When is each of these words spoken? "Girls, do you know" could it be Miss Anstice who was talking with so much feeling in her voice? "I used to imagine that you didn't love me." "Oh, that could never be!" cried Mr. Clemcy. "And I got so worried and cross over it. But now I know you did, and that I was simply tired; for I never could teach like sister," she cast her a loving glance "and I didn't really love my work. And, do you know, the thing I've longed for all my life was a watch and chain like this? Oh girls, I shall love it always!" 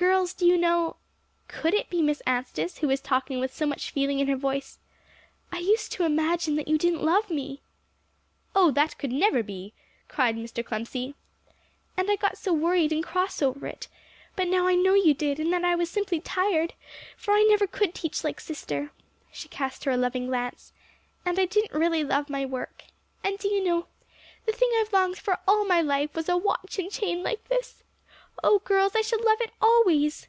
"Girls, 0.00 0.32
do 0.32 0.46
you 0.46 0.56
know" 0.56 0.94
could 1.48 1.74
it 1.74 1.90
be 1.90 2.02
Miss 2.02 2.20
Anstice 2.24 2.78
who 2.78 2.86
was 2.86 3.00
talking 3.00 3.40
with 3.40 3.52
so 3.52 3.66
much 3.66 3.90
feeling 3.90 4.20
in 4.20 4.28
her 4.28 4.36
voice? 4.36 4.78
"I 5.50 5.58
used 5.58 5.90
to 5.90 6.04
imagine 6.04 6.54
that 6.54 6.68
you 6.68 6.78
didn't 6.78 7.02
love 7.02 7.28
me." 7.30 7.62
"Oh, 8.54 8.70
that 8.70 8.96
could 8.96 9.10
never 9.10 9.42
be!" 9.42 9.72
cried 10.06 10.36
Mr. 10.36 10.62
Clemcy. 10.64 11.14
"And 11.96 12.08
I 12.08 12.14
got 12.14 12.38
so 12.38 12.52
worried 12.52 12.92
and 12.92 13.02
cross 13.02 13.42
over 13.42 13.66
it. 13.66 13.88
But 14.36 14.46
now 14.46 14.68
I 14.68 14.76
know 14.76 14.94
you 14.94 15.14
did, 15.14 15.40
and 15.40 15.52
that 15.52 15.64
I 15.64 15.74
was 15.74 15.90
simply 15.90 16.20
tired; 16.20 16.74
for 17.16 17.34
I 17.34 17.42
never 17.50 17.66
could 17.66 17.92
teach 17.92 18.22
like 18.22 18.38
sister," 18.38 18.92
she 19.32 19.48
cast 19.48 19.82
her 19.82 19.90
a 19.90 19.96
loving 19.96 20.26
glance 20.28 20.72
"and 21.26 21.40
I 21.40 21.44
didn't 21.44 21.76
really 21.76 22.04
love 22.04 22.30
my 22.30 22.46
work. 22.46 22.84
And, 23.24 23.36
do 23.36 23.48
you 23.48 23.64
know, 23.64 23.88
the 24.46 24.52
thing 24.52 24.70
I've 24.78 24.92
longed 24.92 25.18
for 25.18 25.40
all 25.48 25.64
my 25.64 25.80
life 25.82 26.14
was 26.14 26.28
a 26.28 26.36
watch 26.36 26.78
and 26.78 26.88
chain 26.88 27.24
like 27.24 27.48
this? 27.48 27.82
Oh 28.44 28.60
girls, 28.60 28.94
I 28.94 29.00
shall 29.00 29.18
love 29.24 29.40
it 29.40 29.50
always!" 29.60 30.28